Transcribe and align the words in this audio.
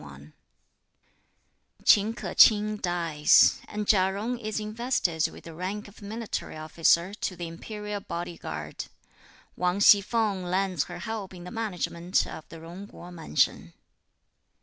Ch'in 1.85 2.15
K'o 2.15 2.33
ch'ing 2.33 2.77
dies, 2.77 3.59
and 3.67 3.87
Chia 3.87 4.11
Jung 4.11 4.39
is 4.39 4.59
invested 4.59 5.27
with 5.27 5.43
the 5.43 5.53
rank 5.53 5.87
of 5.87 6.01
military 6.01 6.57
officer 6.57 7.13
to 7.13 7.35
the 7.35 7.47
Imperial 7.47 7.99
Body 8.01 8.35
guard. 8.35 8.85
Wang 9.55 9.79
Hsi 9.79 10.01
feng 10.01 10.43
lends 10.43 10.85
her 10.85 10.97
help 10.97 11.35
in 11.35 11.43
the 11.43 11.51
management 11.51 12.25
of 12.25 12.49
the 12.49 12.59
Jung 12.59 12.87
Kuo 12.87 13.13
Mansion. 13.13 13.73